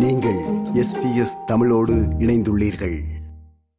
நீங்கள் 0.00 0.38
எஸ்பிஎஸ் 0.74 1.44
தமிழோடு 1.46 1.92
இணைந்துள்ளீர்கள். 1.92 2.98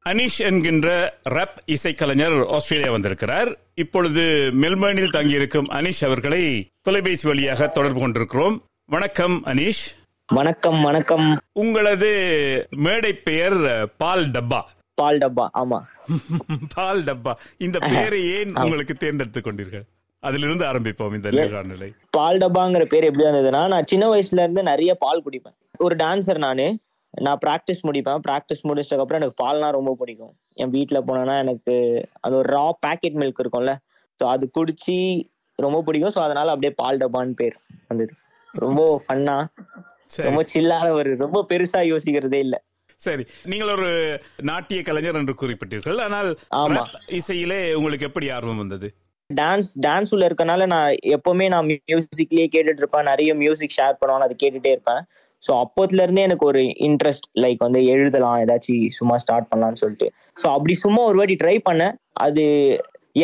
அனிஷ் 0.05 0.37
என்கின்ற 0.37 1.17
ரப் 1.29 1.57
இசைக்கலைஞர் 1.65 2.47
ஆஸ்திரேலியா 2.47 2.91
வந்திருக்கிறார். 2.91 3.57
இப்பொழுது 3.75 4.21
மெல்பர்னில் 4.61 5.11
தங்கியிருக்கும் 5.11 5.65
அனிஷ் 5.69 6.05
அவர்களை 6.05 6.67
தொலைபேசி 6.81 7.27
வழியாக 7.27 7.67
தொடர்பு 7.67 7.99
கொண்டிருக்கிறோம். 7.99 8.63
வணக்கம் 8.85 9.45
அனிஷ். 9.45 9.97
வணக்கம் 10.27 10.81
வணக்கம். 10.81 11.37
உங்களது 11.53 12.07
மேடை 12.69 13.13
பெயர் 13.13 13.93
பால் 13.97 14.31
டப்பா. 14.31 14.61
பால் 14.93 15.17
டப்பா 15.17 15.47
ஆமா. 15.53 15.81
பால் 16.75 17.03
டப்பா. 17.03 17.33
இந்த 17.57 17.79
பெயரை 17.79 18.23
ஏன் 18.23 18.55
உங்களுக்கு 18.55 18.93
தேர்ந்தெடுத்துக் 18.93 19.45
கொண்டீர்கள்? 19.47 19.81
அதிலிருந்து 20.19 20.65
ஆரம்பிப்போம் 20.65 21.15
இந்த 21.15 21.89
பால் 22.09 22.37
டப்பாங்கிற 22.37 22.85
பேர் 22.85 23.03
எப்படி 23.03 23.23
வந்ததுன்னா 23.23 23.67
நான் 23.67 23.85
சின்ன 23.85 24.09
வயசுல 24.09 24.41
இருந்து 24.41 24.63
நிறைய 24.63 24.95
பால் 24.95 25.23
குடிப்பேன். 25.25 25.60
ஒரு 25.79 25.95
டான்சர் 25.95 26.37
நானு. 26.37 26.65
நான் 27.13 27.39
ப்ராக்டிஸ் 27.45 27.81
முடிப்பேன். 27.83 28.21
ப்ராக்டிஸ் 28.27 28.63
முடிச்சதுக்கு 28.63 29.03
அப்புறம் 29.03 29.21
எனக்கு 29.21 29.43
பால்னா 29.43 29.69
ரொம்ப 29.69 29.95
பிடிக்கும். 29.99 30.33
என் 30.53 30.69
வீட்ல 30.69 31.01
போனேன்னா 31.01 31.39
எனக்கு 31.39 31.73
அது 32.21 32.35
ஒரு 32.35 32.49
ரா 32.53 32.71
பேக்கெட் 32.85 33.17
மில்க் 33.21 33.41
இருக்கும்ல. 33.43 33.73
ஸோ 34.19 34.25
அது 34.25 34.51
குடிச்சு 34.57 34.95
ரொம்ப 35.59 35.81
பிடிக்கும். 35.81 36.13
ஸோ 36.15 36.19
அதனால 36.19 36.51
அப்படியே 36.51 36.73
பால் 36.75 36.97
டப்பான்னு 36.97 37.33
பேர் 37.33 37.57
வந்தது. 37.87 38.13
ரொம்ப 38.53 38.81
ஃபன்னா 39.05 39.37
ரொம்ப 40.23 40.41
சில்லான 40.53 40.87
ஒரு 40.91 41.15
ரொம்ப 41.15 41.45
பெருசா 41.49 41.81
யோசிக்கிறதே 41.91 42.39
இல்ல. 42.39 42.55
சரி. 42.99 43.23
நீங்கள் 43.45 43.71
ஒரு 43.75 43.89
நாட்டிய 44.41 44.81
கலைஞர் 44.81 45.15
என்று 45.15 45.33
குறிப்பிட்டீர்கள். 45.33 45.99
ஆனால் 46.01 46.37
ஆமா. 46.55 46.83
இசையிலே 47.09 47.73
உங்களுக்கு 47.73 48.05
எப்படி 48.05 48.29
ஆர்வம் 48.29 48.57
வந்தது? 48.57 48.87
டான்ஸ் 49.29 49.71
டான்ஸ் 49.79 50.11
உள்ள 50.13 50.29
இருக்கனால 50.29 50.65
நான் 50.65 50.89
எப்பவுமே 51.17 51.49
நான் 51.49 51.67
மியூசிக்லயே 51.69 52.47
கேட்டுட்டு 52.55 52.77
இருப்பேன். 52.77 53.03
நிறைய 53.03 53.33
மியூசிக் 53.35 53.77
ஷேர் 53.77 53.99
பண்ணுவாங்க. 54.01 54.23
அது 54.23 54.35
கேட்டுட்டே 54.43 54.71
இருப்பேன். 54.71 55.01
ஸோ 55.45 55.51
அப்போத்துல 55.63 56.05
இருந்தே 56.05 56.23
எனக்கு 56.29 56.45
ஒரு 56.51 56.61
இன்ட்ரெஸ்ட் 56.87 57.27
லைக் 57.43 57.61
வந்து 57.65 57.81
எழுதலாம் 57.93 58.39
ஏதாச்சும் 58.45 58.87
சும்மா 58.99 59.17
ஸ்டார்ட் 59.25 59.49
பண்ணலாம்னு 59.51 59.81
சொல்லிட்டு. 59.83 60.09
ஸோ 60.41 60.47
அப்படி 60.55 60.73
சும்மா 60.85 61.03
ஒரு 61.11 61.19
வாட்டி 61.21 61.37
ட்ரை 61.43 61.55
பண்ணேன். 61.69 61.95
அது 62.25 62.43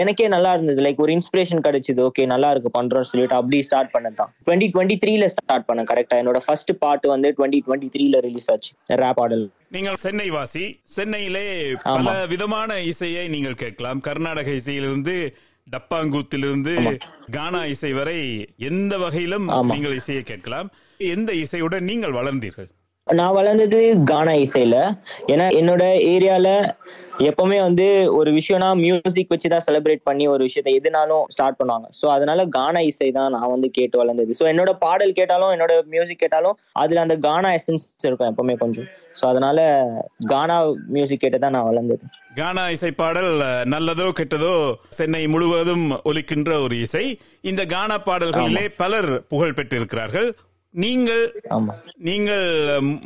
எனக்கே 0.01 0.25
நல்லா 0.33 0.49
இருந்தது. 0.55 0.79
லைக் 0.85 0.97
ஒரு 1.03 1.11
இன்ஸ்பிரேஷன் 1.17 1.61
கிடைச்சது. 1.67 1.99
ஓகே 2.07 2.23
நல்லா 2.31 2.47
இருக்கு 2.53 2.69
பண்றோம்னு 2.77 3.09
சொல்லிட்டு 3.09 3.35
அப்படி 3.39 3.57
ஸ்டார்ட் 3.67 3.91
பண்ணது 3.93 4.17
தான். 4.21 4.31
டுவெண்ட்டி 4.45 4.67
டுவெண்ட்டி 4.73 4.97
த்ரீல 5.03 5.27
ஸ்டார்ட் 5.33 5.67
பண்ணேன் 5.67 5.89
கரெக்டா 5.91 6.15
என்னோட 6.21 6.39
ஃபர்ஸ்ட் 6.45 6.71
பாட்டு 6.83 7.07
வந்து 7.13 7.29
டுவெண்ட்டி 7.37 7.59
டுவெண்ட்டி 7.67 7.89
த்ரீல 7.93 8.19
ரிலீஸ் 8.27 8.49
ஆச்சு 8.53 8.71
ரேப் 9.03 9.21
ஆடல். 9.25 9.45
நீங்கள் 9.75 9.99
சென்னை 10.05 10.27
வாசி 10.37 10.65
சென்னையிலே. 10.97 11.45
பல 11.85 12.15
விதமான 12.33 12.79
இசையை 12.91 13.23
நீங்கள் 13.35 13.61
கேட்கலாம். 13.63 14.01
கர்நாடக 14.09 14.51
இசையிலிருந்து 14.61 15.15
டப்பாங்கூத்திலிருந்து 15.71 16.73
கானா 17.31 17.65
இசை 17.65 17.93
வரை 17.93 18.19
எந்த 18.57 18.97
வகையிலும். 18.97 19.47
நீங்கள் 19.71 19.95
இசையை 19.95 20.23
கேட்கலாம். 20.23 20.69
எந்த 20.97 21.33
இசையுடன் 21.33 21.87
நீங்கள் 21.91 22.17
வளர்ந்தீர்கள்? 22.19 22.69
நான் 23.19 23.35
வளர்ந்தது 23.37 23.79
கானா 24.11 24.33
இசையில. 24.45 24.77
ஏன்னா 25.33 25.45
என்னோட 25.59 25.83
ஏரியால 26.13 26.49
எப்பவுமே 27.27 27.57
வந்து 27.65 27.85
ஒரு 28.17 28.29
விஷயம்னா 28.37 28.67
மியூசிக் 28.83 29.31
வச்சு 29.33 29.47
தான் 29.53 29.63
செலிப்ரேட் 29.67 30.03
பண்ணி 30.09 30.25
ஒரு 30.33 30.41
விஷயத்தை 30.47 30.73
எதுனாலும் 30.79 31.23
ஸ்டார்ட் 31.33 31.57
பண்ணுவாங்க. 31.59 31.87
ஸோ 31.99 32.05
அதனால 32.15 32.45
கானா 32.57 32.81
இசை 32.89 33.09
தான் 33.17 33.33
நான் 33.35 33.53
வந்து 33.53 33.67
கேட்டு 33.77 33.95
வளர்ந்தது. 34.01 34.31
ஸோ 34.39 34.45
என்னோட 34.51 34.71
பாடல் 34.85 35.17
கேட்டாலும் 35.19 35.53
என்னோட 35.55 35.73
மியூசிக் 35.93 36.23
கேட்டாலும் 36.23 36.57
அதுல 36.83 37.01
அந்த 37.05 37.17
கானா 37.27 37.51
எசன்ஸ் 37.59 37.87
இருக்கும் 38.07 38.29
எப்பவுமே 38.31 38.55
கொஞ்சம். 38.63 38.87
ஸோ 39.19 39.25
அதனால 39.31 39.59
கானா 40.33 40.57
மியூசிக் 40.95 41.23
கேட்டு 41.23 41.39
தான் 41.45 41.55
நான் 41.57 41.69
வளர்ந்தது. 41.69 42.03
கானா 42.39 42.63
இசை 42.75 42.91
பாடல் 43.01 43.31
நல்லதோ 43.73 44.07
கெட்டதோ 44.19 44.53
சென்னை 44.97 45.21
முழுவதும் 45.35 45.85
ஒலிக்கின்ற 46.09 46.51
ஒரு 46.65 46.75
இசை. 46.87 47.05
இந்த 47.51 47.61
கானா 47.75 47.97
பாடல்களிலே 48.09 48.65
பலர் 48.81 49.09
புகழ் 49.31 49.57
பெற்றிருக்கிறார்கள். 49.59 50.29
நீங்கள் 50.73 51.21
ஆமா. 51.57 51.73
நீங்கள் 52.07 52.47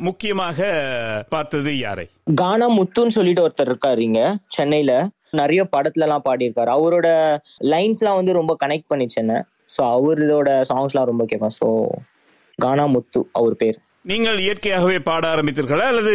முக்கியமாக 0.06 0.60
பார்த்தது 1.28 1.78
யாரை? 1.78 2.04
கானா 2.40 2.66
முத்துன்னு 2.78 3.16
சொல்லிட்டு 3.16 3.44
ஒருத்தர் 3.44 3.70
இருக்காரு 3.72 3.98
இங்க 3.98 4.22
சென்னையில. 4.56 4.94
நிறைய 5.40 5.62
படத்துல 5.74 6.06
எல்லாம் 6.06 6.24
பாடியிருக்காரு. 6.24 6.70
அவரோட 6.78 7.08
லைன்ஸ் 7.72 8.00
எல்லாம் 8.02 8.18
வந்து 8.20 8.32
ரொம்ப 8.40 8.56
கனெக்ட் 8.64 8.90
பண்ணிச்சு 8.92 9.18
என்ன 9.24 9.36
ஸோ 9.74 9.82
அவரோட 9.96 10.50
சாங்ஸ் 10.70 10.94
எல்லாம் 10.94 11.10
ரொம்ப 11.10 11.24
கேட்பேன். 11.24 11.56
ஸோ 11.60 11.68
கானா 12.58 12.86
முத்து 12.86 13.20
அவர் 13.32 13.54
பேர். 13.62 13.78
நீங்கள் 14.10 14.38
இயற்கையாகவே 14.38 14.98
பாட 15.08 15.24
ஆரம்பித்தீர்களா? 15.34 15.86
அல்லது 15.92 16.14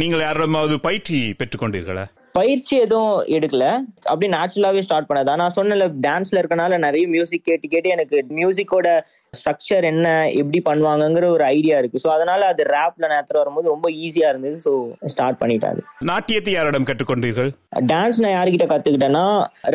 நீங்கள் 0.00 0.20
யாரிடமாவது 0.20 0.76
பயிற்சி 0.80 1.18
பெற்றுக்கொண்டீர்களா? 1.38 2.04
பயிற்சி 2.38 2.72
எதுவும் 2.84 3.16
எடுக்கல. 3.36 3.64
அப்படி 4.10 4.26
நேச்சுரலாவே 4.34 4.80
ஸ்டார்ட் 4.86 5.08
பண்ணதா 5.10 5.34
நான் 5.40 5.54
சொன்னல 5.56 5.84
டான்ஸ்ல 6.06 6.40
இருக்கனால 6.42 6.78
நிறைய 6.84 7.04
மியூசிக் 7.12 7.44
கேட்டு 7.48 7.66
கேட்டு 7.74 7.88
எனக்கு 7.96 8.16
மியூசிக்கோட 8.38 8.88
ஸ்ட்ரக்சர் 9.32 9.84
என்ன 9.90 10.06
எப்படி 10.40 10.58
பண்ணுவாங்கங்கிற 10.68 11.26
ஒரு 11.36 11.44
ஐடியா 11.56 11.76
இருக்கு. 11.80 12.02
ஸோ 12.04 12.08
அதனால 12.14 12.40
அது 12.52 12.64
ரேப்ல 12.76 13.04
நேரத்தில் 13.12 13.40
வரும்போது 13.42 13.72
ரொம்ப 13.74 13.86
ஈஸியா 14.06 14.28
இருந்தது. 14.32 14.56
ஸோ 14.64 14.72
ஸ்டார்ட் 15.12 15.38
பண்ணிட்டேன் 15.42 15.72
அது. 15.74 15.84
நாட்டியத்தை 16.10 16.54
யாரிடம் 16.56 16.88
கற்றுக்கொண்டீர்கள்? 16.88 17.50
டான்ஸ் 17.92 18.20
நான் 18.24 18.36
யார்கிட்ட 18.36 18.66
கத்துக்கிட்டேன்னா 18.72 19.24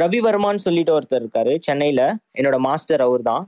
ரவி 0.02 0.22
வர்மான்னு 0.28 0.66
சொல்லிட்டு 0.68 0.96
ஒருத்தர் 0.98 1.24
இருக்காரு 1.24 1.56
சென்னையில. 1.70 2.04
என்னோட 2.40 2.60
மாஸ்டர் 2.68 3.06
அவர் 3.08 3.24
தான் 3.32 3.46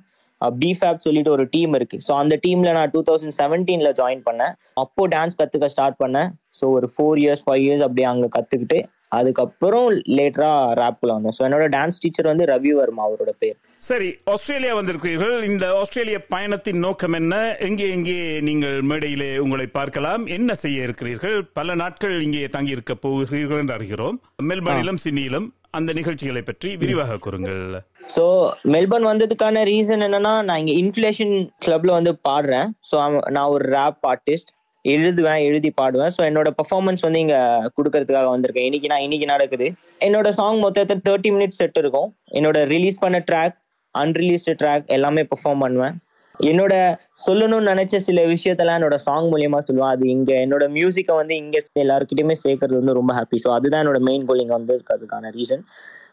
பிஃபேப் 0.62 1.06
சொல்லிட்டு 1.08 1.32
ஒரு 1.36 1.44
டீம் 1.56 1.74
இருக்கு. 1.80 1.98
ஸோ 2.08 2.12
அந்த 2.22 2.36
டீம்ல 2.46 2.70
நான் 2.78 2.94
டூ 2.96 3.02
தௌசண்ட் 3.10 3.38
செவன்டீன்ல 3.42 3.92
ஜாயின் 4.00 4.24
பண்ணேன். 4.30 4.56
அப்போ 4.84 5.04
டான்ஸ் 5.16 5.38
கத்துக்க 5.42 5.70
ஸ்டார்ட் 5.76 6.00
பண்ணேன். 6.04 6.32
ஸோ 6.60 6.66
ஒரு 6.78 6.88
ஃபோர் 6.94 7.20
இயர்ஸ் 7.24 7.46
ஃபைவ் 7.48 7.64
இயர்ஸ் 7.68 7.86
அப்படியே 7.88 8.10
அங்க 8.14 8.30
கத்துக்கிட்டு 8.38 8.80
அதுக்கப்புறம் 9.18 9.88
லேட்டரா 10.18 10.52
ரேப்ல 10.82 11.16
வந்தேன் 11.16 11.36
ஸோ 11.38 11.44
என்னோட 11.48 11.66
டான்ஸ் 11.76 12.02
டீச்சர் 12.04 12.30
வந்து 12.32 12.46
ரவி 12.52 12.72
வர்மா 12.80 13.04
அவரோட 13.08 13.32
பேர். 13.42 13.58
சரி 13.90 14.10
ஆஸ்திரேலியா 14.34 14.74
வந்திருக்கிறீர்கள். 14.80 15.36
இந்த 15.52 15.66
ஆஸ்திரேலிய 15.80 16.18
பயணத்தின் 16.34 16.84
நோக்கம் 16.86 17.16
என்ன? 17.20 17.36
எங்கே 17.68 17.88
எங்கே 17.96 18.18
நீங்கள் 18.50 18.78
மேடையிலே 18.90 19.32
உங்களை 19.46 19.68
பார்க்கலாம்? 19.80 20.24
என்ன 20.38 20.56
செய்ய 20.64 20.88
இருக்கிறீர்கள்? 20.88 21.38
பல 21.60 21.76
நாட்கள் 21.82 22.16
இங்கே 22.28 22.44
தங்கி 22.58 22.76
இருக்க 22.78 22.96
போகிறீர்கள் 23.08 23.62
என்று 23.64 23.76
அறிகிறோம். 23.78 24.20
மெல்பர்னிலும் 24.52 25.02
சிட்னியிலும் 25.06 25.50
அந்த 25.80 25.92
நிகழ்ச்சிகளை 25.98 26.42
பற்றி 26.48 26.70
விரிவாக 26.80 27.20
கூறுங்கள். 27.26 27.62
ஸோ 28.16 28.24
மெல்பர்ன் 28.74 29.10
வந்ததுக்கான 29.12 29.62
ரீசன் 29.70 30.04
என்னன்னா 30.08 30.34
நான் 30.48 30.62
இங்க 30.64 30.74
இன்ஃபிளேஷன் 30.84 31.36
கிளப்ல 31.66 31.92
வந்து 31.98 32.14
பாடுறேன். 32.30 32.70
ஸோ 32.90 32.96
நான் 33.36 33.52
ஒரு 33.56 33.66
ரேப் 33.78 34.02
ஆர்டிஸ்ட் 34.14 34.52
எழுதுவேன் 34.86 35.42
எழுதி 35.47 35.69
பாடுவேன். 35.81 36.14
ஸோ 36.18 36.22
என்னோட 36.30 36.50
பர்ஃபார்மன்ஸ் 36.59 37.03
வந்து 37.08 37.19
இங்க 37.19 37.38
கொடுக்கறதுக்காக 37.78 38.30
வந்திருக்கேன் 38.36 38.68
இன்னைக்கு 38.69 38.88
நான் 38.88 39.06
இன்னைக்கு 39.08 39.28
நடக்குது. 39.34 39.68
என்னோட 40.08 40.30
சாங் 40.40 40.59
மொத்தத்தில் 40.59 41.03
தேர்ட்டி 41.09 41.31
மினிட்ஸ் 41.36 41.59
செட் 41.62 41.81
இருக்கும். 41.84 42.09
என்னோட 42.40 42.59
ரிலீஸ் 42.74 43.03
பண்ண 43.03 43.19
ட்ராக் 43.31 43.58
அன்ரிலீஸ்டு 43.96 44.56
ட்ராக் 44.62 44.86
எல்லாமே 44.97 45.24
பெர்ஃபார்ம் 45.31 45.64
பண்ணுவேன். 45.66 45.96
என்னோட 46.50 46.74
சொல்லணும்னு 47.25 47.69
நினைச்ச 47.72 47.96
சில 48.06 48.19
விஷயத்தெல்லாம் 48.25 48.78
என்னோட 48.80 48.97
சாங் 49.08 49.28
மூலியமா 49.34 49.59
சொல்லுவேன். 49.68 49.94
அது 49.96 50.03
இங்க 50.09 50.31
என்னோட 50.46 50.66
மியூசிக்கை 50.78 51.16
வந்து 51.22 51.36
இங்க 51.42 51.58
எல்லாருக்கிட்டையுமே 51.84 52.38
சேர்க்கறது 52.46 52.80
வந்து 52.81 53.00
ரொம்ப 53.00 53.13
ஹாப்பி 53.18 53.40
ஸோ 53.44 53.50
அதுதான் 53.58 53.84
என்னோட 53.84 54.00
மெயின் 54.09 54.25
கோல் 54.30 54.44
இங்க 54.46 54.56
வந்து 54.59 54.75
இருக்கிறதுக்கான 54.78 55.31
ரீசன் 55.38 55.63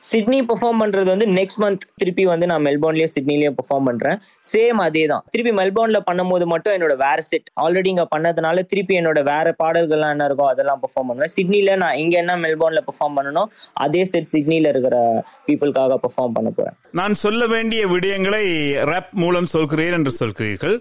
சிட்னி 0.02 0.38
பெர்ஃபார்ம் 0.48 0.80
பண்றது 0.82 1.08
வந்து 1.12 1.26
நெக்ஸ்ட் 1.38 1.60
மந்த் 1.62 1.84
திருப்பி 2.00 2.24
வந்து 2.30 2.46
நான் 2.50 2.64
மெல்போர்ன்லயே 2.66 3.08
சிட்னிலயும் 3.14 3.56
பெர்ஃபார்ம் 3.58 3.88
பண்றேன். 3.88 4.18
சேம் 4.50 4.80
அதே 4.84 5.04
தான் 5.12 5.24
திருப்பி 5.32 5.52
மெல்போர்ன்ல 5.60 6.00
பண்ணும்போது 6.10 6.44
மட்டும் 6.52 6.74
என்னோட 6.76 6.96
வேற 7.04 7.20
செட் 7.30 7.48
ஆல்ரெடி 7.64 7.90
இங்க 7.94 8.04
பண்ணதுனால 8.14 8.62
திருப்பி 8.72 8.96
என்னோட 9.00 9.22
வேற 9.30 9.54
பாடல்கள்லாம் 9.62 10.14
என்ன 10.16 10.28
இருக்கோ 10.30 10.46
அதெல்லாம் 10.52 10.82
பெர்ஃபார்ம் 10.84 11.10
பண்ணுவேன். 11.10 11.34
சிட்னில 11.36 11.76
நான் 11.84 11.98
இங்க 12.04 12.16
என்ன 12.22 12.36
மெல்போர்ன்ல 12.44 12.82
பெர்ஃபார்ம் 12.90 13.18
பண்ணணும் 13.20 13.50
அதே 13.86 14.04
செட் 14.12 14.30
சிட்னில 14.34 14.72
இருக்கிற 14.74 15.24
பீப்புளுக்காக 15.48 15.98
பெர்ஃபார்ம் 16.04 16.36
பண்ண 16.38 16.50
போறேன். 16.50 16.76
நான் 17.00 17.14
சொல்ல 17.24 17.46
வேண்டிய 17.54 17.82
விடயங்களை 17.86 18.44
ரேப் 18.92 19.12
மூலம் 19.24 19.50
சொல்கிறேன் 19.56 19.96
என்று 19.98 20.14
சொல்கிறீர்கள். 20.20 20.76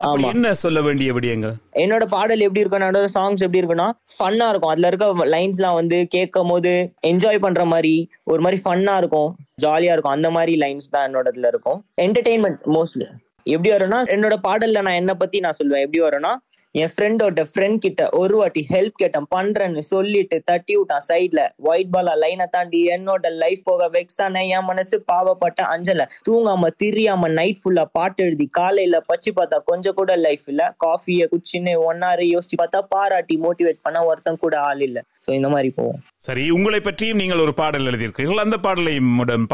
என்ன 0.00 0.54
சொல்ல 0.54 0.78
வேண்டிய 0.82 1.12
விடயங்கள்? 1.12 1.54
என்னோட 1.82 2.04
பாடல் 2.04 2.42
எப்படி 2.46 2.60
இருக்கும் 2.60 2.80
என்னோட 2.80 3.08
சாங்ஸ் 3.14 3.42
எப்படி 3.44 3.60
இருக்குன்னா 3.60 3.86
ஃபன்னா 4.14 4.48
இருக்கும். 4.48 4.72
அதுல 4.72 4.86
இருக்க 4.86 5.26
லைன்ஸ்லாம் 5.34 5.74
வந்து 5.74 5.98
கேட்கும் 6.14 6.48
போது 6.48 6.72
என்ஜாய் 7.10 7.38
பண்ற 7.38 7.64
மாதிரி 7.64 7.94
ஒரு 8.24 8.40
மாதிரி 8.40 8.62
ஃபன்னா 8.64 8.96
இருக்கும். 8.96 9.30
ஜாலியா 9.62 9.92
இருக்கும். 9.92 10.16
அந்த 10.16 10.30
மாதிரி 10.30 10.54
லைன்ஸ் 10.56 10.90
தான் 10.90 11.06
என்னோட 11.08 11.32
இதுல 11.34 11.46
இருக்கும். 11.46 11.84
என்டர்டெயின்மெண்ட் 12.04 12.60
மோஸ்ட்லி 12.76 13.08
எப்படி 13.42 13.70
வரும்னா 13.74 14.00
என்னோட 14.14 14.36
பாடல்ல 14.48 14.82
நான் 14.82 15.00
என்ன 15.02 15.14
பத்தி 15.14 15.40
நான் 15.40 15.58
சொல்லுவேன் 15.62 15.84
எப்படி 15.86 16.02
வரும்னா 16.04 16.32
என் 16.80 16.90
ஃப்ரெண்டோட 16.94 17.42
ஃப்ரெண்ட் 17.50 17.78
கிட்ட 17.84 18.02
ஒரு 18.20 18.34
வாட்டி 18.38 18.62
ஹெல்ப் 18.72 18.96
கேட்டேன். 19.02 19.26
பண்றேன்னு 19.34 19.82
சொல்லிட்டு 19.90 20.36
தட்டி 20.50 20.74
விட்டான் 20.78 21.04
சைட்ல 21.08 21.42
ஒயிட் 21.70 21.92
பாலா 21.94 22.14
லைனை 22.22 22.46
தாண்டி 22.56 22.80
என்னோட 22.96 23.30
லைஃப் 23.42 23.62
போக 23.68 23.88
வெக்ஸான 23.96 24.42
என் 24.56 24.66
மனசு 24.70 24.96
பாவப்பட்ட 25.12 25.60
அஞ்சல. 25.74 26.04
தூங்காம 26.28 26.70
திரியாம 26.82 27.30
நைட் 27.38 27.60
ஃபுல்லா 27.62 27.84
பாட்டு 27.98 28.24
எழுதி 28.26 28.48
காலையில 28.58 29.00
பச்சு 29.10 29.32
பார்த்தா 29.38 29.60
கொஞ்சம் 29.70 29.96
கூட 30.00 30.16
லைஃப் 30.26 30.46
இல்ல. 30.54 30.64
காஃபியை 30.86 31.26
குச்சின்னு 31.34 31.74
ஒன்னாரு 31.90 32.26
யோசிச்சு 32.34 32.58
பார்த்தா 32.62 32.82
பாராட்டி 32.94 33.36
மோட்டிவேட் 33.46 33.84
பண்ண 33.88 34.04
ஒருத்தன் 34.10 34.42
கூட 34.44 34.56
ஆள் 34.70 34.84
இல்ல. 34.88 34.98
சோ 35.26 35.30
இந்த 35.38 35.50
மாதிரி 35.54 35.70
போவோம். 35.78 36.02
சரி 36.28 36.44
உங்களை 36.58 36.82
பற்றியும் 36.88 37.22
நீங்கள் 37.22 37.44
ஒரு 37.46 37.54
பாடல் 37.62 37.88
எழுதியிருக்கிறீர்கள். 37.92 38.44
அந்த 38.46 38.58
பாடலை 38.66 38.94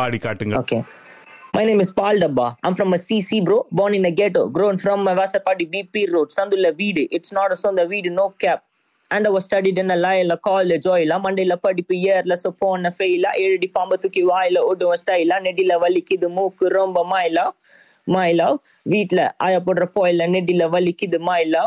பாடி 0.01 0.21
காட்டுங்கள். 0.27 0.61
Okay. 0.65 0.83
My 1.55 1.65
name 1.65 1.81
is 1.81 1.91
Paul 1.91 2.17
Dabba. 2.17 2.57
I'm 2.63 2.75
from 2.75 2.95
a 2.95 2.97
CC, 2.97 3.45
bro. 3.45 3.67
Born 3.71 3.95
in 3.95 4.07
a 4.07 4.11
ghetto. 4.11 4.49
Grown 4.49 4.79
from 4.79 5.07
a 5.07 5.15
Vasapati 5.15 5.71
BP 5.71 6.11
Road. 6.11 6.31
Sandulla 6.31 6.73
Veedu. 6.73 7.07
It's 7.11 7.31
not 7.31 7.53
a 7.53 7.57
son 7.57 7.75
வீடு 7.75 7.89
Veedu, 7.91 8.13
no 8.13 8.27
cap. 8.43 8.61
Our 9.11 9.27
I 9.27 9.33
was 9.37 9.45
studied 9.45 9.79
இல்ல 9.79 9.95
a 9.97 9.99
Laila 10.05 10.37
மண்டையில 11.25 11.55
படிப்பு 11.67 11.95
இயர்ல 11.99 12.37
so 12.45 12.51
போன 12.63 12.93
ஃபெயிலா 12.97 13.33
D 13.65 13.69
பாம்பு 13.77 13.99
தூக்கி 14.05 14.23
வாயில 14.31 14.63
ஓடுவ 14.71 14.95
ஸ்டைலா 15.03 15.39
நெடில 15.47 15.77
வலிக்குது 15.85 16.31
மூக்கு 16.39 16.73
ரொம்ப 16.79 17.05
மாயிலா 17.13 17.45
மாயிலா 18.07 18.49
வீட்ல 18.95 19.21
ஆய 19.47 19.61
போடுற 19.69 19.87
போயில 19.99 20.31
நெடில 20.37 20.71
வலிக்குது 20.77 21.21
மாயிலா 21.29 21.65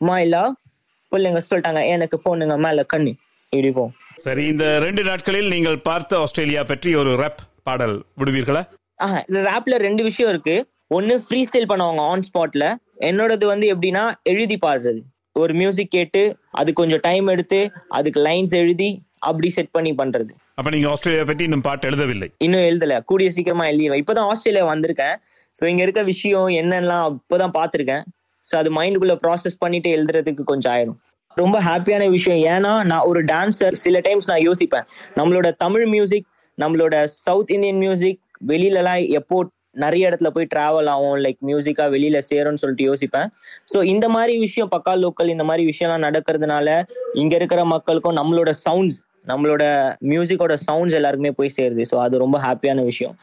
மாயிலா 0.00 0.44
பிள்ளைங்க 1.12 1.42
சொல்லிட்டாங்க 1.50 1.84
எனக்கு 1.96 2.18
பொண்ணுங்க 2.28 2.56
மேல 2.66 2.86
கண்ணு 2.94 3.14
இடிப்போம் 3.52 3.92
சரி 4.26 4.44
இந்த 4.54 4.64
ரெண்டு 4.86 5.02
நாட்களில் 5.10 5.52
நீங்கள் 5.56 5.84
பார்த்த 5.90 6.22
ஆஸ்திரேலியா 6.24 6.64
பற்றி 6.72 6.92
ஒரு 7.02 7.12
ரப் 7.24 7.42
பாடல் 7.68 7.96
விடுவீர்களா 8.20 8.62
ரேப்ல 9.48 9.76
ரெண்டு 9.86 10.02
விஷயம் 10.02 10.30
இருக்கு. 10.30 10.56
ஒன்னு 10.96 11.14
ஃப்ரீ 11.24 11.40
ஸ்டைல் 11.48 11.70
பண்ணுவாங்க 11.70 12.02
ஆன் 12.12 12.24
ஸ்பாட்ல 12.28 12.66
என்னோடது 13.08 13.44
வந்து 13.46 13.66
எப்படின்னா 13.74 14.04
எழுதி 14.22 14.56
பாடுறது. 14.66 15.00
ஒரு 15.36 15.52
மியூசிக் 15.54 15.90
கேட்டு 15.90 16.22
அது 16.50 16.72
கொஞ்சம் 16.72 17.02
டைம் 17.08 17.26
எடுத்து 17.26 17.58
அதுக்கு 17.88 18.20
லைன்ஸ் 18.20 18.54
எழுதி 18.54 18.90
அப்படி 19.18 19.48
செட் 19.48 19.70
பண்ணி 19.70 19.92
பண்றது. 19.92 20.32
அப்ப 20.54 20.70
நீங்க 20.70 20.88
ஆஸ்திரேலியா 20.88 21.24
பற்றி 21.24 21.44
இன்னும் 21.44 21.60
பாட்டு 21.60 21.88
எழுதவில்லை? 21.90 22.28
இன்னும் 22.38 22.60
எழுதல. 22.60 22.94
கூடிய 23.00 23.30
சீக்கிரமா 23.30 23.64
எழுதிடுவேன். 23.64 24.02
இப்பதான் 24.02 24.28
ஆஸ்திரேலியா 24.32 24.64
வந்திருக்கேன். 24.72 25.16
ஸோ 25.54 25.64
இங்க 25.64 25.82
இருக்க 25.82 26.02
விஷயம் 26.02 26.48
என்னெல்லாம் 26.62 27.04
இப்பதான் 27.18 27.54
பார்த்திருக்கேன். 27.58 28.02
ஸோ 28.44 28.54
அது 28.56 28.70
மைண்டுக்குள்ள 28.78 29.14
ப்ராசஸ் 29.24 29.58
பண்ணிட்டு 29.58 29.88
எழுதுறதுக்கு 29.96 30.42
கொஞ்சம் 30.44 30.72
ஆயிடும் 30.74 30.98
ரொம்ப 31.36 31.56
ஹாப்பியான 31.60 32.04
விஷயம். 32.10 32.40
ஏன்னா 32.54 32.72
நான் 32.84 33.06
ஒரு 33.10 33.20
டான்சர் 33.24 33.74
சில 33.84 34.00
டைம்ஸ் 34.00 34.30
நான் 34.30 34.44
யோசிப்பேன். 34.48 34.86
நம்மளோட 35.16 35.48
தமிழ் 35.64 35.86
மியூசிக் 35.86 36.26
நம்மளோட 36.58 36.94
சவுத் 37.04 37.50
இந்தியன் 37.56 37.76
மியூசிக் 37.76 38.18
வெளியிலலாம் 38.46 39.02
எப்போ 39.10 39.36
நிறைய 39.74 40.08
இடத்துல 40.10 40.28
போய் 40.28 40.48
டிராவல் 40.54 40.86
ஆகும் 40.86 41.16
லைக் 41.24 41.38
மியூசிக்கா 41.40 41.84
வெளியில 41.94 42.18
சேரும்னு 42.30 42.60
சொல்லிட்டு 42.62 42.86
யோசிப்பேன். 42.90 43.28
ஸோ 43.72 43.82
இந்த 43.84 44.08
மாதிரி 44.08 44.38
விஷயம் 44.38 44.68
பக்கா 44.68 44.92
லோக்கல் 45.04 45.28
இந்த 45.28 45.44
மாதிரி 45.44 45.64
விஷயம்லாம் 45.72 46.04
நடக்கிறதுனால 46.08 46.68
இங்க 47.14 47.34
இருக்கிற 47.36 47.64
மக்களுக்கும் 47.64 48.18
நம்மளோட 48.20 48.52
சவுண்ட்ஸ் 48.64 48.98
நம்மளோட 49.26 49.62
மியூசிக்கோட 50.12 50.54
சவுண்ட்ஸ் 50.66 50.96
எல்லாருக்குமே 50.98 51.30
போய் 51.30 51.56
சேருது. 51.56 51.82
ஸோ 51.90 51.96
அது 51.96 52.18
ரொம்ப 52.18 52.38
ஹாப்பியான 52.38 52.84
விஷயம். 52.84 53.16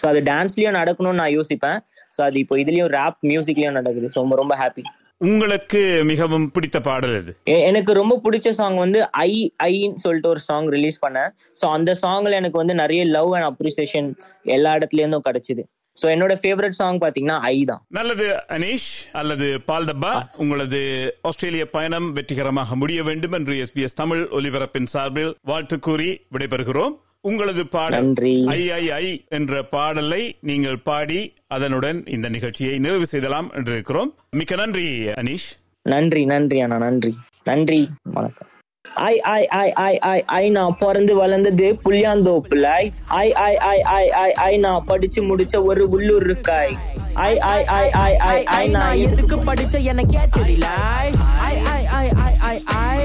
ஸோ 0.00 0.06
அது 0.06 0.20
டான்ஸ்லயும் 0.22 0.78
நடக்கணும்னு 0.80 1.20
நான் 1.22 1.34
யோசிப்பேன். 1.38 1.78
ஸோ 2.16 2.22
அது 2.22 2.38
இப்போ 2.38 2.56
இதுலயும் 2.56 2.90
ரேப் 2.98 3.18
மியூசிக்லயும் 3.30 3.72
நடக்குது. 3.72 4.06
ஸோ 4.06 4.14
ரொம்ப 4.14 4.36
ரொம்ப 4.36 4.56
ஹாப்பி 4.56 4.84
உங்களுக்கு 5.20 5.80
மிகவும் 6.08 6.44
பிடித்த 6.50 6.80
பாடல் 6.80 7.14
எது? 7.20 7.32
எனக்கு 7.68 7.92
ரொம்ப 7.92 8.14
பிடிச்ச 8.24 8.48
சாங் 8.48 8.76
வந்து 8.76 9.10
ஐ 9.10 9.32
ஐன்னு 9.64 10.02
சொல்லிட்டு 10.02 10.28
ஒரு 10.28 10.40
சாங் 10.40 10.68
ரிலீஸ் 10.74 10.98
பண்ணேன். 11.06 11.30
ஸோ 11.60 11.64
அந்த 11.76 11.90
சாங்ல 12.02 12.34
எனக்கு 12.40 12.60
வந்து 12.60 12.74
நிறைய 12.74 13.04
லவ் 13.16 13.34
அண்ட் 13.38 13.48
அப்ரிசியேஷன் 13.50 14.08
எல்லா 14.56 14.72
இடத்துல 14.78 15.02
இருந்தும் 15.02 15.26
கிடைச்சது. 15.28 15.64
ஸோ 15.96 16.06
என்னோட 16.14 16.32
ஃபேவரட் 16.42 16.78
சாங் 16.80 17.00
பாத்தீங்கன்னா 17.04 17.38
ஐ 17.54 17.64
தான். 17.64 17.82
நல்லது 17.98 18.26
அனீஷ். 18.56 18.88
அல்லது 19.22 19.48
பால் 19.70 19.88
டப்பா. 19.90 20.12
உங்களது 20.44 20.80
ஆஸ்திரேலிய 21.30 21.66
பயணம் 21.76 22.08
வெற்றிகரமாக 22.12 22.76
முடிய 22.76 23.02
வேண்டும் 23.02 23.36
என்று 23.40 23.56
எஸ்பிஎஸ் 23.64 24.00
தமிழ் 24.02 24.24
ஒலிபரப்பின் 24.40 24.90
சார்பில் 24.94 25.34
வாழ்த்து 25.52 25.78
கூறி 25.78 26.10
விடைபெறுகிறோம். 26.36 26.94
உங்களது 27.28 27.62
பாடல் 27.68 27.96
நன்றி. 27.98 28.34
ஐ 28.50 28.60
ஐ 28.74 28.84
ஐ 28.98 29.06
என்ற 29.36 29.62
பாடலை 29.72 30.20
நீங்கள் 30.42 30.82
பாடி 30.82 31.20
அதனுடன் 31.48 31.98
இந்த 32.08 32.28
நிகழ்ச்சியை 32.34 32.74
நிறைவு 32.84 33.06
செய்தலாம் 33.12 33.48
என்று 33.54 33.72
இருக்கிறோம் 33.74 34.10
மிக்க 34.38 34.56
நன்றி 34.56 34.86
அனீஷ் 35.16 35.48
நன்றி 35.86 36.22
நன்றி 36.26 36.58
அண்ணா 36.64 36.78
நன்றி 36.84 37.12
நன்றி 37.48 37.80
வணக்கம் 38.14 38.46
ஐ 39.04 39.14
ஐ 39.30 39.40
ஐ 39.56 39.66
ஐ 39.82 39.92
ஐ 40.08 40.18
ஐ 40.34 40.44
நான் 40.50 40.76
பிறந்து 40.80 41.14
வளர்ந்தது 41.14 41.66
புளியாந்தோப்புல 41.82 42.68
ஐ 43.16 43.26
ஐ 43.44 43.50
ஐ 43.66 43.78
ஐ 43.92 44.04
ஐ 44.18 44.30
ஐ 44.44 44.52
நான் 44.64 44.86
படிச்சு 44.86 45.22
முடிச்ச 45.28 45.56
ஒரு 45.68 45.84
உள்ளூர் 45.88 46.26
இருக்காய் 46.26 46.72
ஐ 47.22 47.32
ஐ 47.48 47.58
ஐ 47.74 47.84
ஐ 48.02 48.12
ஐ 48.28 48.38
ஐ 48.56 48.64
நான் 48.76 49.00
எதுக்கு 49.06 49.38
படிச்ச 49.48 49.84
எனக்கே 49.92 50.24
தெரியல 50.38 50.68
I 50.98 51.08
I 51.44 51.54
I 51.72 51.80
I 51.98 52.06
I 52.24 52.32
I 52.48 52.56
ஐ 52.82 52.96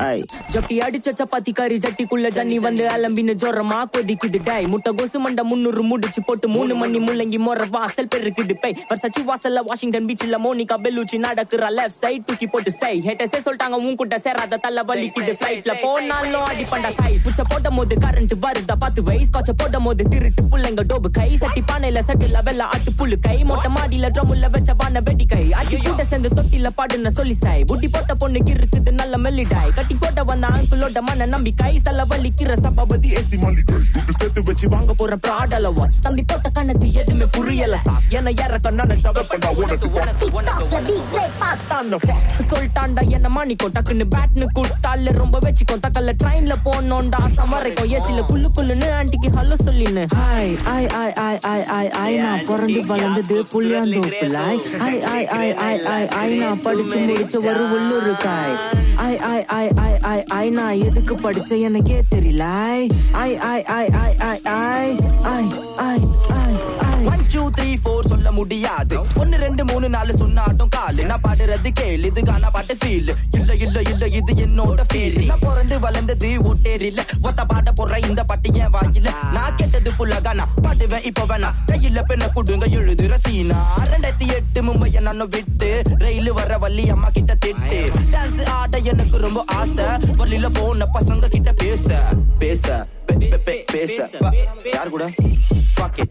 ஜட்டி 0.00 0.76
அடிச்ச 0.86 1.08
சப்பாத்தி 1.20 1.52
கறி 1.52 1.76
ஜட்டிக்குள்ள 1.84 2.28
ஜன்னி 2.36 2.56
வந்து 2.66 2.84
அலம்பின்னு 2.94 3.34
ஜோரமா 3.42 3.78
கொதிக்குது. 3.94 4.38
டை 4.44 4.66
முட்டை 4.66 4.92
கோசு 4.98 5.18
மண்டை 5.18 5.44
முன்னூறு 5.44 5.82
முடிச்சு 5.82 6.20
போட்டு 6.22 6.48
மூணு 6.48 6.74
மணி 6.74 6.98
முள்ளங்கி 6.98 7.38
மொற 7.46 7.68
வாசல் 7.70 8.10
பெருக்குது. 8.14 8.54
பை 8.62 8.72
வர்சச்சி 8.90 9.22
வாசல்ல 9.30 9.62
வாஷிங்டன் 9.68 10.06
பீச்ல 10.08 10.38
மோனிகா 10.44 10.76
பெல்லூச்சி 10.84 11.18
நடக்குற 11.26 11.70
லெஃப்ட் 11.78 12.00
சைட் 12.02 12.24
தூக்கி 12.24 12.46
போட்டு 12.46 12.72
சை 12.72 12.92
ஹேட்டஸே 13.06 13.40
சொல்லிட்டாங்க 13.46 13.78
உன் 13.86 13.98
கூட்ட 14.00 14.18
சேராத 14.18 14.60
தள்ள 14.66 14.82
வலிக்குது. 14.90 15.34
ஃபிளைட்ல 15.40 15.74
போனாலும் 15.84 16.46
அடி 16.50 16.66
பண்டா 16.72 16.90
கை 17.00 17.12
புச்ச 17.24 17.42
போட்ட 17.52 17.70
போது 17.78 17.96
கரண்ட் 18.04 18.34
வருதா? 18.44 18.76
பார்த்து 18.84 19.02
வை. 19.02 19.18
ஸ்காட்ச 19.30 19.52
போட்ட 19.62 19.78
போது 19.86 20.04
திருட்டு 20.14 20.44
புள்ளைங்க 20.52 20.84
டோபு 20.92 21.10
கை. 21.10 21.28
சட்டி 21.44 21.62
பானையில 21.72 22.02
சட்டில 22.08 22.42
வெள்ள 22.48 22.62
ஆட்டு 22.74 22.92
புல்லு 22.98 23.18
கை. 23.28 23.38
மொட்டை 23.50 23.70
மாடியில 23.76 24.10
ட்ரம்முல 24.16 24.50
வச்ச 24.56 24.74
பானை 24.82 25.00
வெடி 25.08 25.26
கை 25.26 25.44
அடி 25.60 25.76
கூட 25.88 26.04
சேர்ந்து 26.12 26.32
தொட்டில 26.38 26.70
பாடுன 26.78 27.12
சொல்லி 27.18 27.36
சாய். 27.44 27.64
புட்டி 27.72 27.88
போட்ட 27.96 28.14
பொண்ணுக்கு 28.22 28.52
இருக்குது 28.58 28.92
நல்ல 29.00 29.16
மெல்லிடாய். 29.26 29.72
கட்டி 29.88 29.96
போட்ட 29.96 30.20
வந்த 30.28 30.46
ஆங்கிளோட 30.52 31.00
மன 31.00 31.26
நம்பி 31.32 31.50
கை 31.58 31.72
சல்ல 31.82 32.04
வலிக்கிற 32.10 32.52
சபாபதி 32.62 33.08
ஏசி 33.18 33.36
மல்லிகை 33.42 33.76
சேர்த்து 34.16 34.40
வச்சு 34.48 34.66
வாங்க 34.72 34.92
போற 34.92 35.14
பிராடல 35.24 35.68
வாட்ச் 35.76 35.98
தம்பி 36.06 36.22
போட்ட 36.22 36.48
கண்ணத்து 36.56 36.86
எதுவுமே 37.00 37.26
புரியல 37.36 37.76
என்ன 38.18 38.30
இறக்க 38.36 38.70
நினைச்சா 38.78 39.10
பண்ணா 39.20 39.50
உனக்கு 39.60 39.88
உனக்கு 39.98 40.26
உனக்கு 40.32 42.14
சொல்லிட்டாண்டா 42.48 43.04
என்ன 43.16 43.28
மாணிக்கோ 43.28 43.68
டக்குன்னு 43.76 44.06
பேட்னு 44.14 44.48
கொடுத்தால 44.58 45.12
ரொம்ப 45.20 45.36
வச்சுக்கோ 45.46 45.76
தக்கல்ல 45.84 46.14
ட்ரெயின்ல 46.22 46.56
போனோண்டா 46.66 47.20
சமரைக்கும் 47.38 47.92
ஏசில 47.98 48.24
குள்ளு 48.30 48.50
குள்ளுன்னு 48.58 48.88
ஆண்டிக்கு 48.98 49.30
ஹலோ 49.38 49.58
சொல்லின்னு 49.62 50.04
hi 50.16 50.52
I 50.74 50.82
I 50.98 51.06
I 51.22 51.32
I 51.52 51.60
I 51.76 51.86
ஐ 52.02 52.10
நான் 52.16 52.44
பிறந்து 52.50 52.82
வளர்ந்தது 52.90 53.38
புள்ளியாந்தோப்புல 53.54 54.42
ஐ 54.88 54.94
ஐ 55.12 55.22
ஐ 55.38 55.46
ஐ 55.62 55.72
ஐ 55.92 56.02
ஐ 56.18 56.28
நான் 56.42 56.64
படிச்சு 56.66 56.98
முடிச்ச 57.04 57.44
ஒரு 57.46 57.64
உள்ளூர் 57.76 58.12
காய் 58.26 58.54
ஐ 59.04 59.14
ஐ 59.28 59.38
ஐ 59.56 59.64
ஐ 59.80 59.90
ஐ 60.08 60.18
ஐ 60.34 60.44
நான் 60.50 60.82
எதுக்கு 60.86 61.14
படிச்ச 61.24 61.60
எனக்கே 61.68 61.98
தெரியல 62.14 62.44
I 62.74 62.80
I 63.24 63.30
I 63.48 63.58
I 63.76 63.84
I 64.02 64.10
I 64.28 64.36
I 65.28 65.40
I 65.84 65.94
I 66.82 66.98
one 67.06 67.24
two 67.32 67.42
three 67.56 67.70
four 67.82 68.08
சொல்ல 68.08 68.28
முடியாது 68.32 68.96
ஒன்னு 69.20 69.36
ரெண்டு 69.38 69.62
மூணு 69.64 69.86
நாலு 69.88 70.12
சொன்னாட்டும் 70.18 70.72
காலு 70.76 71.04
நான் 71.10 71.24
பாடுறது 71.24 71.70
கேள் 71.80 72.06
இது 72.10 72.22
காணா 72.24 72.50
பாட்டு 72.50 72.76
ஃபீல் 72.80 73.10
இல்ல 73.38 73.50
இல்ல 73.64 73.78
இல்ல 73.92 74.04
இது 74.18 74.32
என்னோட 74.44 74.82
ஃபீல் 74.90 75.18
நான் 75.28 75.44
பிறந்து 75.44 75.78
வளர்ந்தது 75.84 76.30
ஒட்டேரில 76.50 77.00
ஒத்த 77.22 77.40
பாட்ட 77.44 77.70
போடுற 77.72 77.98
இந்த 78.08 78.24
பாட்டு 78.24 78.54
என் 78.62 78.74
வாயில 78.76 79.10
நான் 79.86 79.94
கேட்டது 79.94 79.96
ஃபுல்லா 79.96 80.18
காணா 80.22 80.44
பாடுவேன் 80.64 81.04
இப்ப 81.04 81.24
வேணா. 81.30 81.50
கையில 81.70 82.00
பெண்ண 82.08 82.24
குடுங்க 82.34 82.66
எழுதுற 82.78 83.14
சீனா 83.24 83.58
ரெண்டாயிரத்தி 83.92 84.26
எட்டு 84.36 84.60
மும்பைய 84.62 85.00
நானும் 85.00 85.30
விட்டு 85.30 85.68
ரயில் 85.98 86.30
வர 86.32 86.58
வள்ளி 86.58 86.84
அம்மா 86.90 87.08
கிட்ட 87.10 87.34
திட்டு. 87.44 87.78
டான்ஸ் 88.14 88.42
ஆட 88.56 88.78
எனக்கு 88.92 89.18
ரொம்ப 89.18 89.42
ஆசை. 89.58 89.86
வள்ளியில 90.20 90.48
போன 90.58 90.88
பசங்க 90.94 91.28
கிட்ட 91.28 91.52
பேச 91.52 91.86
பேச 92.38 92.86
பேச. 93.72 93.96
யார் 94.74 94.90
கூட? 94.90 95.04
Fuck 95.78 95.98
it. 96.02 96.10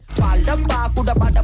கூட 0.95 1.11
பாட்ட 1.21 1.34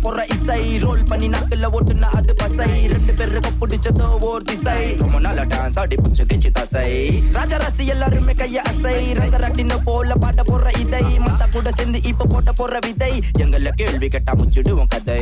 போடுற 0.52 0.80
ரோல் 0.84 1.04
பண்ணி 1.10 1.28
நாக்குல 1.34 1.68
ஓட்டுனா 1.70 2.08
அது 2.18 2.34
பசை 2.40 2.66
ரெண்டு 2.92 3.12
பேருக்கு 3.20 3.52
பிடிச்சதோ 3.60 4.08
ஓர் 4.30 4.44
திசை 4.44 4.74
ரொம்ப 5.02 5.18
நல்ல 5.26 5.42
டான்ஸ் 5.52 5.78
ஆடி 5.82 5.96
புடிச்சு 5.98 6.24
கிச்சு 6.32 6.50
தசை 6.58 6.88
ராஜராசி 7.36 7.84
எல்லாருமே 7.94 8.34
கைய 8.42 8.64
அசை 8.72 8.96
ரங்கராட்டின 9.20 9.78
போல 9.86 10.16
பாட்ட 10.24 10.44
போற 10.50 10.72
இதை 10.82 11.04
மத்த 11.26 11.48
கூட 11.54 11.72
சேர்ந்து 11.78 12.02
இப்ப 12.12 12.28
போட்ட 12.34 12.54
போற 12.60 12.80
விதை 12.88 13.12
எங்கள 13.44 13.72
கேள்வி 13.82 14.10
கேட்டா 14.16 14.36
முச்சிடுவோம் 14.42 14.92
கதை 14.96 15.22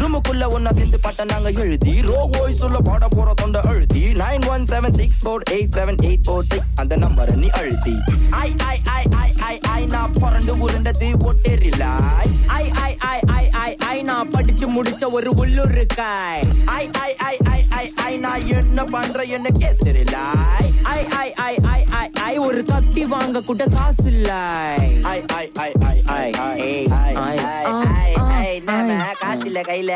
ரூமுக்குள்ள 0.00 0.48
ஒன்னா 0.56 0.72
சேர்ந்து 0.78 1.00
பாட்ட 1.00 1.28
நாங்க 1.32 1.52
எழுதி 1.64 1.94
ரோ 2.08 2.18
ஓய் 2.40 2.58
சொல்ல 2.62 2.80
பாட 2.88 3.08
போற 3.16 3.34
தொண்ட 3.34 3.60
அழுதி 3.70 4.04
nine 4.22 4.46
one 4.52 4.66
seven 4.72 4.96
six 5.00 5.20
four 5.22 5.44
eight 5.54 5.76
seven 5.78 6.00
eight 6.08 6.24
four 6.28 6.48
six 6.52 6.72
அந்த 6.82 6.96
நம்பரை 7.04 7.36
நீ 7.42 7.50
அழுதி 7.60 7.96
ஐ 8.40 8.48
ஐ 8.68 8.76
ஐ 8.96 9.02
ஐ 9.20 9.28
ஐ 9.44 9.54
ஐ 9.74 9.80
நான் 9.94 10.16
பிறந்து 10.20 10.54
உருண்டது 10.64 11.10
ஒட்டேரில 11.26 11.84
ஐ 12.20 12.28
ஐ 12.58 12.64
ஐ 12.88 12.92
ஐ 13.34 13.44
ஐ 13.60 13.70
ஐ 13.90 13.96
நான் 14.10 14.30
படிச்சு 14.32 14.66
முடிச்ச 14.72 15.04
ஒரு 15.12 15.30
உள்ளூர் 15.34 15.80
காய் 15.94 16.42
ஐ 16.72 16.82
ஐ 17.00 17.10
ஐ 17.26 17.34
ஐ 17.50 17.60
ஐ 17.76 17.84
ஐ 18.04 18.12
நான் 18.18 18.46
என்ன 18.52 18.84
பண்ற 18.86 19.24
எனக்கே 19.36 19.70
தெரியல 19.84 20.18
I 20.60 20.68
I 20.92 21.00
I 21.18 21.52
I 21.70 21.80
I 21.98 22.06
ஐ 22.24 22.34
ஒரு 22.38 22.62
கத்தி 22.64 23.04
வாங்க 23.06 23.42
கூட 23.42 23.64
காசு 23.74 24.06
இல்ல 24.12 24.32
ஐ 25.08 25.18
I 25.36 25.44
I 25.60 25.70
I 25.88 25.96
I 26.16 26.24
I 26.40 26.56
ஐ 27.18 27.36
காசு 29.22 29.46
இல்ல 29.50 29.60
கையில 29.62 29.92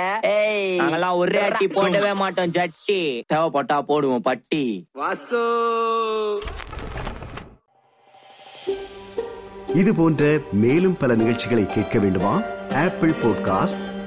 நாங்கெல்லாம் 0.78 1.16
ஒரே 1.16 1.40
அட்டி 1.40 1.68
போடவே 1.68 2.12
மாட்டோம் 2.14 2.54
ஜட்டி 2.56 3.00
தேவைப்பட்டா 3.32 3.78
போடுவோம் 3.88 4.26
பட்டி 4.26 4.64
இது 9.74 9.92
போன்ற 9.94 10.24
மேலும் 10.60 10.96
பல 10.96 11.14
நிகழ்ச்சிகளை 11.14 11.64
கேட்க 11.68 11.98
வேண்டுமா 11.98 12.34
Apple 12.82 13.12
podcast 13.22 13.82